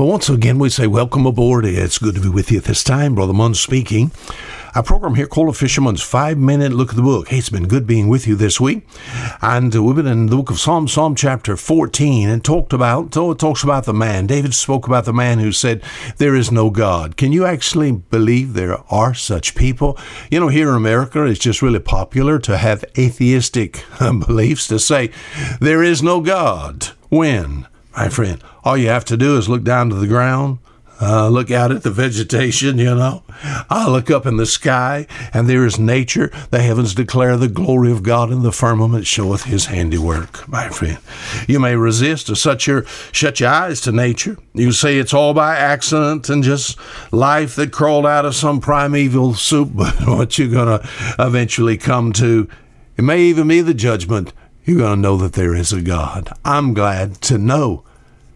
Well, 0.00 0.08
once 0.08 0.30
again, 0.30 0.58
we 0.58 0.70
say 0.70 0.86
welcome 0.86 1.26
aboard. 1.26 1.66
It's 1.66 1.98
good 1.98 2.14
to 2.14 2.22
be 2.22 2.30
with 2.30 2.50
you 2.50 2.56
at 2.56 2.64
this 2.64 2.82
time. 2.82 3.14
Brother 3.14 3.34
Munn 3.34 3.52
speaking. 3.52 4.12
Our 4.74 4.82
program 4.82 5.14
here 5.14 5.26
called 5.26 5.50
A 5.50 5.52
Fisherman's 5.52 6.00
Five 6.00 6.38
Minute 6.38 6.72
Look 6.72 6.88
at 6.88 6.96
the 6.96 7.02
Book. 7.02 7.28
Hey, 7.28 7.36
it's 7.36 7.50
been 7.50 7.68
good 7.68 7.86
being 7.86 8.08
with 8.08 8.26
you 8.26 8.34
this 8.34 8.58
week. 8.58 8.88
And 9.42 9.76
uh, 9.76 9.82
we've 9.82 9.94
been 9.94 10.06
in 10.06 10.24
the 10.24 10.36
book 10.36 10.48
of 10.48 10.58
Psalm, 10.58 10.88
Psalm 10.88 11.14
chapter 11.14 11.54
14, 11.54 12.30
and 12.30 12.42
talked 12.42 12.72
about, 12.72 13.12
so 13.12 13.30
it 13.32 13.38
talks 13.38 13.62
about 13.62 13.84
the 13.84 13.92
man. 13.92 14.26
David 14.26 14.54
spoke 14.54 14.86
about 14.86 15.04
the 15.04 15.12
man 15.12 15.38
who 15.38 15.52
said, 15.52 15.82
There 16.16 16.34
is 16.34 16.50
no 16.50 16.70
God. 16.70 17.18
Can 17.18 17.30
you 17.30 17.44
actually 17.44 17.92
believe 17.92 18.54
there 18.54 18.78
are 18.90 19.12
such 19.12 19.54
people? 19.54 19.98
You 20.30 20.40
know, 20.40 20.48
here 20.48 20.70
in 20.70 20.76
America, 20.76 21.26
it's 21.26 21.38
just 21.38 21.60
really 21.60 21.78
popular 21.78 22.38
to 22.38 22.56
have 22.56 22.86
atheistic 22.96 23.84
beliefs 23.98 24.66
to 24.68 24.78
say, 24.78 25.10
There 25.60 25.82
is 25.82 26.02
no 26.02 26.22
God. 26.22 26.88
When? 27.10 27.66
My 27.96 28.08
friend. 28.08 28.42
All 28.64 28.76
you 28.76 28.88
have 28.88 29.04
to 29.06 29.16
do 29.16 29.36
is 29.36 29.48
look 29.48 29.64
down 29.64 29.90
to 29.90 29.96
the 29.96 30.06
ground, 30.06 30.58
uh, 31.02 31.28
look 31.28 31.50
out 31.50 31.72
at 31.72 31.82
the 31.82 31.90
vegetation, 31.90 32.76
you 32.76 32.94
know. 32.94 33.22
I 33.70 33.88
look 33.88 34.10
up 34.10 34.26
in 34.26 34.36
the 34.36 34.44
sky, 34.44 35.06
and 35.32 35.48
there 35.48 35.64
is 35.64 35.78
nature. 35.78 36.30
The 36.50 36.60
heavens 36.60 36.94
declare 36.94 37.38
the 37.38 37.48
glory 37.48 37.90
of 37.90 38.02
God, 38.02 38.30
and 38.30 38.42
the 38.42 38.52
firmament 38.52 39.06
showeth 39.06 39.44
his 39.44 39.66
handiwork, 39.66 40.46
my 40.46 40.68
friend. 40.68 40.98
You 41.48 41.58
may 41.58 41.74
resist 41.74 42.28
or 42.28 42.34
shut 42.34 42.66
your, 42.66 42.84
shut 43.12 43.40
your 43.40 43.48
eyes 43.48 43.80
to 43.82 43.92
nature. 43.92 44.36
You 44.52 44.72
say 44.72 44.98
it's 44.98 45.14
all 45.14 45.32
by 45.32 45.56
accident 45.56 46.28
and 46.28 46.44
just 46.44 46.78
life 47.12 47.56
that 47.56 47.72
crawled 47.72 48.06
out 48.06 48.26
of 48.26 48.34
some 48.34 48.60
primeval 48.60 49.34
soup, 49.34 49.70
but 49.74 49.94
what 50.06 50.38
you're 50.38 50.48
going 50.48 50.80
to 50.80 50.88
eventually 51.18 51.78
come 51.78 52.12
to, 52.14 52.46
it 52.98 53.02
may 53.02 53.22
even 53.22 53.48
be 53.48 53.62
the 53.62 53.72
judgment 53.72 54.34
you're 54.70 54.78
going 54.78 54.98
to 54.98 55.02
know 55.02 55.16
that 55.16 55.32
there 55.32 55.52
is 55.52 55.72
a 55.72 55.82
God. 55.82 56.32
I'm 56.44 56.74
glad 56.74 57.20
to 57.22 57.38
know 57.38 57.82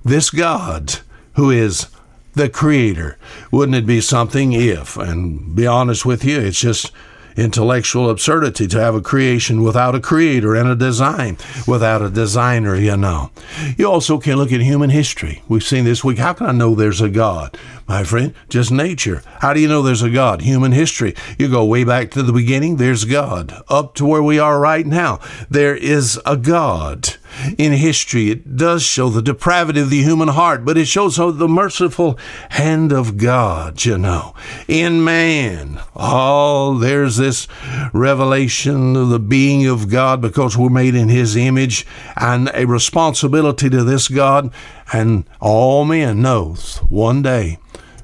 this 0.04 0.30
God 0.30 0.98
who 1.34 1.48
is 1.48 1.86
the 2.32 2.48
creator. 2.48 3.16
Wouldn't 3.52 3.76
it 3.76 3.86
be 3.86 4.00
something 4.00 4.52
if, 4.52 4.96
and 4.96 5.54
be 5.54 5.64
honest 5.64 6.04
with 6.04 6.24
you, 6.24 6.40
it's 6.40 6.58
just 6.58 6.90
intellectual 7.36 8.10
absurdity 8.10 8.66
to 8.68 8.80
have 8.80 8.94
a 8.94 9.00
creation 9.00 9.62
without 9.62 9.94
a 9.94 10.00
creator 10.00 10.54
and 10.54 10.68
a 10.68 10.76
design 10.76 11.36
without 11.66 12.02
a 12.02 12.10
designer, 12.10 12.76
you 12.76 12.96
know. 12.96 13.30
You 13.76 13.90
also 13.90 14.18
can 14.18 14.36
look 14.36 14.52
at 14.52 14.60
human 14.60 14.90
history. 14.90 15.42
We've 15.48 15.62
seen 15.62 15.84
this 15.84 16.04
week. 16.04 16.18
How 16.18 16.32
can 16.32 16.46
I 16.46 16.52
know 16.52 16.74
there's 16.74 17.00
a 17.00 17.08
God? 17.08 17.56
My 17.86 18.04
friend, 18.04 18.34
just 18.48 18.70
nature. 18.70 19.22
How 19.40 19.52
do 19.52 19.60
you 19.60 19.68
know 19.68 19.82
there's 19.82 20.02
a 20.02 20.10
God? 20.10 20.42
Human 20.42 20.72
history. 20.72 21.14
You 21.38 21.48
go 21.48 21.64
way 21.64 21.84
back 21.84 22.10
to 22.12 22.22
the 22.22 22.32
beginning, 22.32 22.76
there's 22.76 23.04
God. 23.04 23.62
Up 23.68 23.94
to 23.96 24.06
where 24.06 24.22
we 24.22 24.38
are 24.38 24.58
right 24.58 24.86
now, 24.86 25.20
there 25.50 25.76
is 25.76 26.20
a 26.24 26.36
God 26.36 27.16
in 27.58 27.72
history. 27.72 28.30
It 28.30 28.56
does 28.56 28.82
show 28.82 29.08
the 29.08 29.22
depravity 29.22 29.80
of 29.80 29.90
the 29.90 30.02
human 30.02 30.28
heart, 30.28 30.64
but 30.64 30.78
it 30.78 30.86
shows 30.86 31.16
how 31.16 31.30
the 31.30 31.48
merciful 31.48 32.18
hand 32.50 32.92
of 32.92 33.16
God, 33.16 33.84
you 33.84 33.98
know, 33.98 34.34
in 34.68 35.02
man. 35.02 35.80
Oh, 35.96 36.78
there's 36.78 37.16
this 37.16 37.48
revelation 37.92 38.96
of 38.96 39.08
the 39.08 39.18
being 39.18 39.66
of 39.66 39.88
God 39.88 40.20
because 40.20 40.56
we're 40.56 40.70
made 40.70 40.94
in 40.94 41.08
his 41.08 41.36
image 41.36 41.86
and 42.16 42.50
a 42.54 42.66
responsibility 42.66 43.68
to 43.70 43.84
this 43.84 44.08
God. 44.08 44.52
And 44.92 45.24
all 45.40 45.84
men 45.84 46.22
knows 46.22 46.78
one 46.88 47.22
day 47.22 47.58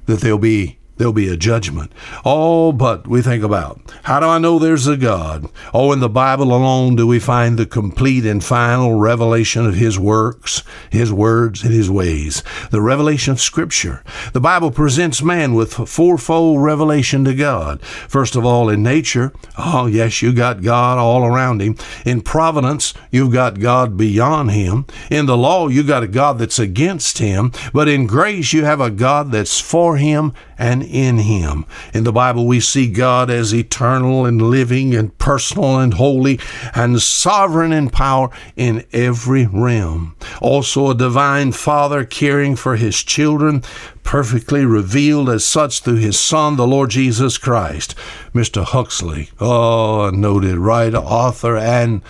that 0.06 0.20
there'll 0.20 0.38
be 0.38 0.79
there'll 1.00 1.14
be 1.14 1.32
a 1.32 1.36
judgment. 1.36 1.90
Oh, 2.26 2.72
but 2.72 3.08
we 3.08 3.22
think 3.22 3.42
about 3.42 3.80
how 4.02 4.20
do 4.20 4.26
I 4.26 4.36
know 4.36 4.58
there's 4.58 4.86
a 4.86 4.98
God? 4.98 5.48
Oh, 5.72 5.92
in 5.92 6.00
the 6.00 6.10
Bible 6.10 6.54
alone 6.54 6.94
do 6.94 7.06
we 7.06 7.18
find 7.18 7.58
the 7.58 7.64
complete 7.64 8.26
and 8.26 8.44
final 8.44 8.94
revelation 8.94 9.64
of 9.64 9.76
His 9.76 9.98
works, 9.98 10.62
His 10.90 11.10
words, 11.10 11.64
and 11.64 11.72
His 11.72 11.90
ways. 11.90 12.42
The 12.70 12.82
revelation 12.82 13.32
of 13.32 13.40
Scripture. 13.40 14.04
The 14.34 14.42
Bible 14.42 14.70
presents 14.70 15.22
man 15.22 15.54
with 15.54 15.72
fourfold 15.72 16.62
revelation 16.62 17.24
to 17.24 17.34
God. 17.34 17.80
First 17.82 18.36
of 18.36 18.44
all, 18.44 18.68
in 18.68 18.82
nature, 18.82 19.32
oh, 19.56 19.86
yes, 19.86 20.20
you 20.20 20.34
got 20.34 20.62
God 20.62 20.98
all 20.98 21.24
around 21.24 21.62
him. 21.62 21.76
In 22.04 22.20
providence, 22.20 22.92
you've 23.10 23.32
got 23.32 23.58
God 23.58 23.96
beyond 23.96 24.50
him. 24.50 24.84
In 25.10 25.24
the 25.24 25.36
law, 25.36 25.68
you 25.68 25.82
got 25.82 26.02
a 26.02 26.08
God 26.08 26.38
that's 26.38 26.58
against 26.58 27.16
him. 27.16 27.52
But 27.72 27.88
in 27.88 28.06
grace, 28.06 28.52
you 28.52 28.66
have 28.66 28.82
a 28.82 28.90
God 28.90 29.32
that's 29.32 29.58
for 29.60 29.96
him 29.96 30.34
and 30.60 30.89
in 30.90 31.18
him. 31.18 31.64
In 31.94 32.04
the 32.04 32.12
Bible, 32.12 32.46
we 32.46 32.60
see 32.60 32.90
God 32.90 33.30
as 33.30 33.54
eternal 33.54 34.26
and 34.26 34.42
living 34.42 34.94
and 34.94 35.16
personal 35.18 35.78
and 35.78 35.94
holy 35.94 36.40
and 36.74 37.00
sovereign 37.00 37.72
in 37.72 37.90
power 37.90 38.30
in 38.56 38.84
every 38.92 39.46
realm. 39.46 40.16
Also, 40.40 40.90
a 40.90 40.94
divine 40.94 41.52
Father 41.52 42.04
caring 42.04 42.56
for 42.56 42.76
his 42.76 43.02
children, 43.02 43.62
perfectly 44.02 44.64
revealed 44.64 45.28
as 45.28 45.44
such 45.44 45.80
through 45.80 45.96
his 45.96 46.18
Son, 46.18 46.56
the 46.56 46.66
Lord 46.66 46.90
Jesus 46.90 47.38
Christ. 47.38 47.94
Mr. 48.34 48.64
Huxley, 48.64 49.30
oh, 49.40 50.10
noted 50.10 50.56
writer, 50.56 50.98
author, 50.98 51.56
and 51.56 52.02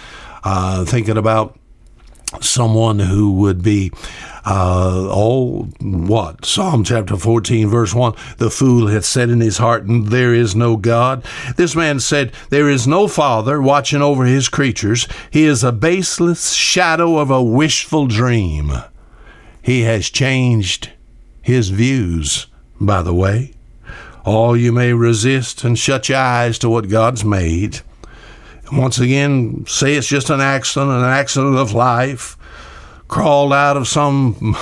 uh, 0.43 0.85
thinking 0.85 1.17
about 1.17 1.60
someone 2.41 2.99
who 2.99 3.33
would 3.33 3.63
be 3.63 3.91
uh, 4.45 5.09
oh, 5.11 5.69
what? 5.81 6.45
Psalm 6.47 6.83
chapter 6.83 7.17
14, 7.17 7.69
verse 7.69 7.95
1 7.95 8.15
The 8.39 8.51
fool 8.51 8.87
hath 8.87 9.05
said 9.05 9.29
in 9.29 9.41
his 9.41 9.59
heart, 9.59 9.85
There 9.87 10.35
is 10.35 10.57
no 10.57 10.77
God. 10.77 11.25
This 11.57 11.77
man 11.77 12.01
said, 12.01 12.33
There 12.49 12.69
is 12.69 12.87
no 12.87 13.07
Father 13.07 13.61
watching 13.61 14.01
over 14.01 14.25
his 14.25 14.49
creatures. 14.49 15.07
He 15.31 15.45
is 15.45 15.63
a 15.63 15.73
baseless 15.73 16.53
shadow 16.53 17.19
of 17.19 17.31
a 17.31 17.43
wishful 17.43 18.07
dream. 18.07 18.73
He 19.63 19.83
has 19.83 20.09
changed 20.09 20.91
his 21.43 21.69
views, 21.69 22.47
by 22.81 23.03
the 23.03 23.15
way. 23.15 23.53
All 24.25 24.57
you 24.57 24.73
may 24.73 24.93
resist 24.93 25.65
and 25.65 25.79
shut 25.79 26.09
your 26.09 26.19
eyes 26.19 26.59
to 26.61 26.71
what 26.71 26.89
God's 26.89 27.25
made. 27.25 27.81
Once 28.73 28.99
again, 28.99 29.65
say 29.67 29.95
it's 29.95 30.07
just 30.07 30.31
an 30.31 30.41
accident, 30.41 30.91
an 30.91 31.05
accident 31.05 31.57
of 31.57 31.73
life 31.73 32.37
crawled 33.09 33.53
out 33.53 33.77
of 33.77 33.89
some 33.89 34.57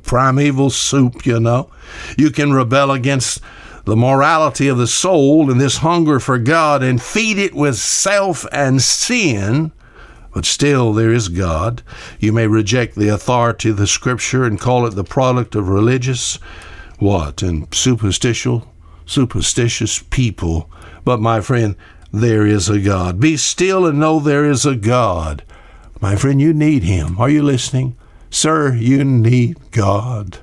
primeval 0.02 0.70
soup, 0.70 1.26
you 1.26 1.38
know. 1.38 1.70
You 2.16 2.30
can 2.30 2.52
rebel 2.52 2.90
against 2.90 3.40
the 3.84 3.96
morality 3.96 4.66
of 4.68 4.78
the 4.78 4.86
soul 4.86 5.50
and 5.50 5.60
this 5.60 5.78
hunger 5.78 6.18
for 6.18 6.38
God 6.38 6.82
and 6.82 7.00
feed 7.00 7.38
it 7.38 7.54
with 7.54 7.76
self 7.76 8.46
and 8.50 8.80
sin, 8.80 9.72
but 10.32 10.46
still 10.46 10.94
there 10.94 11.12
is 11.12 11.28
God. 11.28 11.82
You 12.18 12.32
may 12.32 12.46
reject 12.46 12.94
the 12.94 13.08
authority 13.08 13.68
of 13.68 13.76
the 13.76 13.86
scripture 13.86 14.44
and 14.44 14.58
call 14.58 14.86
it 14.86 14.94
the 14.94 15.04
product 15.04 15.54
of 15.54 15.68
religious 15.68 16.36
what 16.98 17.42
and 17.42 17.72
superstitious 17.74 18.62
superstitious 19.06 20.00
people. 20.10 20.68
But 21.04 21.20
my 21.20 21.40
friend, 21.40 21.76
there 22.12 22.46
is 22.46 22.68
a 22.68 22.78
God. 22.78 23.20
Be 23.20 23.36
still 23.36 23.86
and 23.86 24.00
know 24.00 24.20
there 24.20 24.44
is 24.44 24.64
a 24.64 24.76
God. 24.76 25.42
My 26.00 26.16
friend, 26.16 26.40
you 26.40 26.52
need 26.52 26.82
Him. 26.82 27.18
Are 27.18 27.28
you 27.28 27.42
listening? 27.42 27.96
Sir, 28.30 28.74
you 28.74 29.04
need 29.04 29.58
God. 29.70 30.38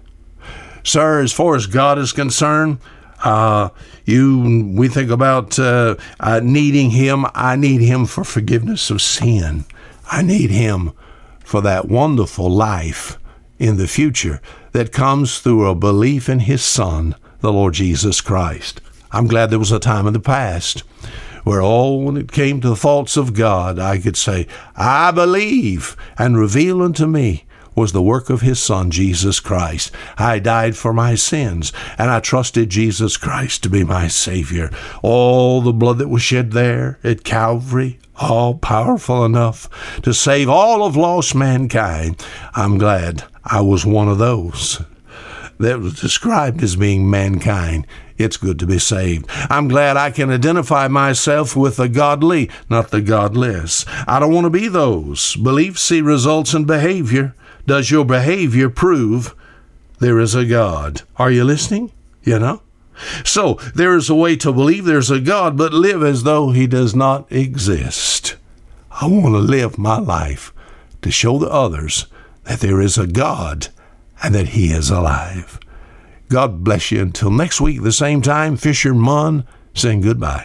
Sir, 0.83 1.21
as 1.21 1.31
far 1.31 1.55
as 1.55 1.65
God 1.67 1.97
is 1.97 2.11
concerned, 2.11 2.79
uh, 3.23 3.69
you 4.05 4.73
we 4.75 4.87
think 4.87 5.09
about 5.09 5.57
uh, 5.57 5.95
uh, 6.19 6.41
needing 6.43 6.91
Him. 6.91 7.25
I 7.33 7.55
need 7.55 7.81
Him 7.81 8.05
for 8.05 8.23
forgiveness 8.23 8.89
of 8.89 9.01
sin. 9.01 9.65
I 10.11 10.21
need 10.21 10.49
Him 10.49 10.91
for 11.39 11.61
that 11.61 11.87
wonderful 11.87 12.49
life 12.49 13.17
in 13.59 13.77
the 13.77 13.87
future 13.87 14.41
that 14.73 14.91
comes 14.91 15.39
through 15.39 15.67
a 15.67 15.75
belief 15.75 16.27
in 16.27 16.39
His 16.39 16.63
Son, 16.63 17.15
the 17.39 17.53
Lord 17.53 17.75
Jesus 17.75 18.19
Christ. 18.19 18.81
I'm 19.11 19.27
glad 19.27 19.49
there 19.49 19.59
was 19.59 19.71
a 19.71 19.79
time 19.79 20.07
in 20.07 20.13
the 20.13 20.19
past 20.19 20.83
where 21.43 21.61
all 21.61 22.01
when 22.03 22.17
it 22.17 22.31
came 22.31 22.61
to 22.61 22.69
the 22.69 22.75
thoughts 22.75 23.17
of 23.17 23.33
God, 23.33 23.79
I 23.79 23.99
could 23.99 24.17
say, 24.17 24.47
I 24.75 25.11
believe, 25.11 25.95
and 26.17 26.37
reveal 26.37 26.81
unto 26.81 27.05
me 27.05 27.45
was 27.75 27.91
the 27.91 28.01
work 28.01 28.29
of 28.29 28.41
his 28.41 28.59
Son, 28.59 28.91
Jesus 28.91 29.39
Christ. 29.39 29.91
I 30.17 30.39
died 30.39 30.75
for 30.75 30.93
my 30.93 31.15
sins, 31.15 31.73
and 31.97 32.09
I 32.11 32.19
trusted 32.19 32.69
Jesus 32.69 33.17
Christ 33.17 33.63
to 33.63 33.69
be 33.69 33.83
my 33.83 34.07
Savior. 34.07 34.69
All 35.01 35.61
the 35.61 35.73
blood 35.73 35.97
that 35.97 36.09
was 36.09 36.21
shed 36.21 36.51
there 36.51 36.99
at 37.03 37.23
Calvary, 37.23 37.99
all 38.15 38.55
powerful 38.55 39.25
enough 39.25 39.69
to 40.03 40.13
save 40.13 40.49
all 40.49 40.85
of 40.85 40.95
lost 40.95 41.33
mankind. 41.33 42.23
I'm 42.53 42.77
glad 42.77 43.23
I 43.43 43.61
was 43.61 43.85
one 43.85 44.07
of 44.07 44.19
those 44.19 44.81
that 45.59 45.79
was 45.79 45.99
described 45.99 46.61
as 46.61 46.75
being 46.75 47.09
mankind. 47.09 47.87
It's 48.17 48.37
good 48.37 48.59
to 48.59 48.67
be 48.67 48.79
saved. 48.79 49.25
I'm 49.49 49.67
glad 49.67 49.97
I 49.97 50.11
can 50.11 50.29
identify 50.29 50.87
myself 50.87 51.55
with 51.55 51.77
the 51.77 51.89
godly, 51.89 52.49
not 52.69 52.91
the 52.91 53.01
godless. 53.01 53.85
I 54.07 54.19
don't 54.19 54.33
want 54.33 54.45
to 54.45 54.49
be 54.49 54.67
those. 54.67 55.35
Belief 55.35 55.79
see 55.79 56.01
results 56.01 56.53
in 56.53 56.65
behavior. 56.65 57.35
Does 57.65 57.89
your 57.89 58.05
behavior 58.05 58.69
prove 58.69 59.35
there 59.99 60.19
is 60.19 60.35
a 60.35 60.45
God? 60.45 61.01
Are 61.17 61.31
you 61.31 61.43
listening? 61.43 61.91
You 62.23 62.39
know? 62.39 62.61
So, 63.23 63.55
there 63.73 63.95
is 63.95 64.09
a 64.09 64.15
way 64.15 64.35
to 64.37 64.53
believe 64.53 64.85
there's 64.85 65.09
a 65.09 65.19
God, 65.19 65.57
but 65.57 65.73
live 65.73 66.03
as 66.03 66.23
though 66.23 66.51
He 66.51 66.67
does 66.67 66.93
not 66.93 67.29
exist. 67.31 68.35
I 68.91 69.07
want 69.07 69.33
to 69.33 69.39
live 69.39 69.77
my 69.77 69.97
life 69.97 70.53
to 71.01 71.09
show 71.09 71.39
the 71.39 71.49
others 71.49 72.05
that 72.43 72.59
there 72.59 72.79
is 72.79 72.97
a 72.97 73.07
God 73.07 73.69
and 74.21 74.35
that 74.35 74.49
He 74.49 74.67
is 74.67 74.89
alive. 74.89 75.59
God 76.29 76.63
bless 76.63 76.91
you. 76.91 77.01
Until 77.01 77.31
next 77.31 77.61
week, 77.61 77.81
the 77.81 77.91
same 77.91 78.21
time, 78.21 78.57
Fisher 78.57 78.93
Munn 78.93 79.45
saying 79.73 80.01
goodbye. 80.01 80.41